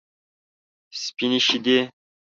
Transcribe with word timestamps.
سپینې 1.03 1.39
شیدې. 1.47 1.79